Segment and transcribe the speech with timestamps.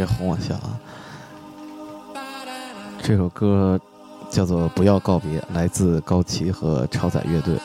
[0.00, 0.80] 别哄我笑啊！
[3.02, 3.78] 这首歌
[4.30, 7.58] 叫做《不要告别》，来自高旗和超载乐队。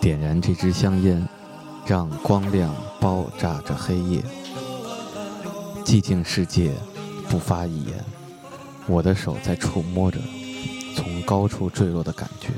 [0.00, 1.28] 点燃这支香烟，
[1.84, 4.22] 让光亮包扎着黑夜。
[5.84, 6.72] 寂静世界，
[7.28, 8.04] 不发一言。
[8.86, 10.20] 我的手在触摸着
[10.94, 12.50] 从高处坠落的感觉，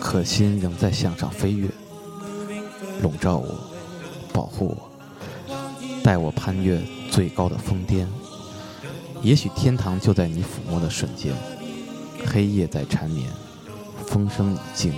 [0.00, 1.68] 可心仍在向上飞跃，
[3.02, 3.54] 笼罩我，
[4.32, 4.90] 保护我，
[6.02, 6.80] 带我攀越
[7.10, 8.08] 最高的峰巅。
[9.22, 11.34] 也许天堂就在你抚摸的瞬间。
[12.26, 13.30] 黑夜在缠绵，
[14.06, 14.92] 风声已静。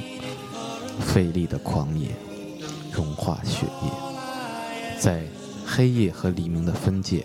[1.00, 2.10] 费力的狂野，
[2.92, 3.90] 融化血液，
[4.98, 5.24] 在
[5.66, 7.24] 黑夜和黎明的分界，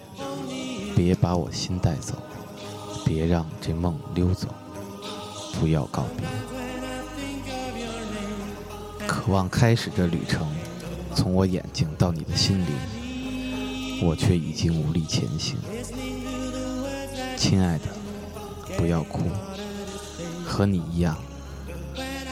[0.95, 2.13] 别把我心带走，
[3.03, 4.47] 别让这梦溜走，
[5.59, 6.25] 不要告别。
[9.05, 10.47] 渴望开始这旅程，
[11.13, 12.67] 从我眼睛到你的心灵，
[14.01, 15.57] 我却已经无力前行。
[17.37, 17.85] 亲爱的，
[18.77, 19.23] 不要哭，
[20.45, 21.17] 和你一样。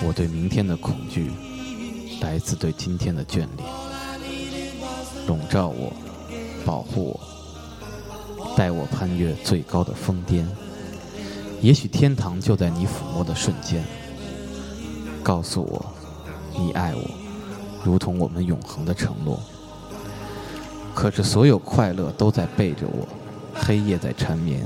[0.05, 1.31] 我对明天的恐惧，
[2.21, 3.49] 来自对今天的眷恋。
[5.27, 5.93] 笼罩我，
[6.65, 7.17] 保护
[8.37, 10.47] 我，带我攀越最高的峰巅。
[11.61, 13.83] 也许天堂就在你抚摸的瞬间。
[15.23, 15.85] 告诉我，
[16.57, 17.01] 你爱我，
[17.85, 19.39] 如同我们永恒的承诺。
[20.95, 23.07] 可是所有快乐都在背着我，
[23.53, 24.65] 黑夜在缠绵，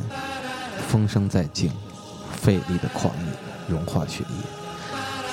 [0.87, 1.71] 风声在静，
[2.31, 3.31] 费力的狂野
[3.67, 4.35] 融化血液。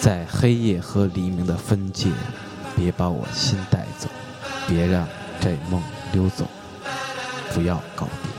[0.01, 2.11] 在黑夜和黎明的分界，
[2.77, 4.09] 别把我心带走，
[4.67, 5.07] 别让
[5.41, 6.47] 这梦溜走，
[7.53, 8.31] 不要告别。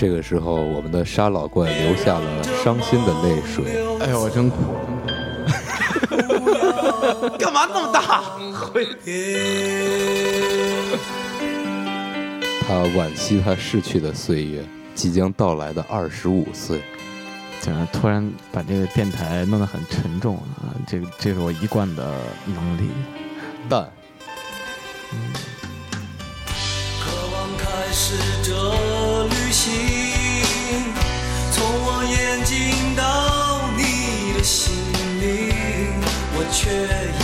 [0.00, 3.66] 这个时候，我们的沙老怪流下了伤心的泪水。
[4.00, 4.56] 哎呦，我真苦。
[7.38, 8.22] 干嘛那么大？
[12.66, 16.80] 他惋惜他逝去的岁月，即将到来的二十五岁。
[17.60, 20.72] 怎么突然把这个电台弄得很沉重啊？
[20.88, 22.10] 这个这是我一贯的
[22.46, 22.88] 能力。
[23.68, 23.82] 但，
[27.02, 28.54] 渴望开始这
[29.52, 29.72] 心，
[31.52, 34.72] 从我眼睛到你的心
[35.20, 35.52] 里，
[36.34, 37.19] 我却。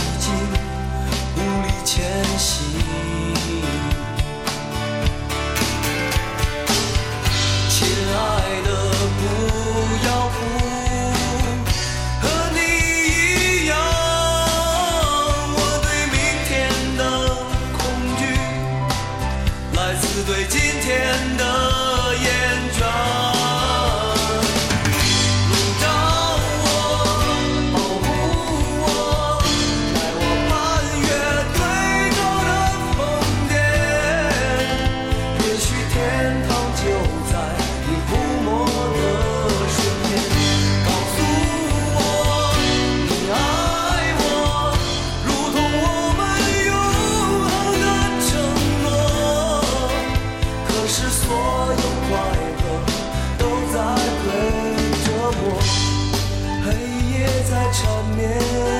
[51.37, 52.11] 所有快
[52.57, 52.65] 乐
[53.37, 53.75] 都在
[54.23, 54.27] 被
[55.05, 55.07] 折
[55.39, 55.41] 磨
[56.65, 56.67] 黑
[57.11, 57.81] 夜在缠
[58.15, 58.76] 绵。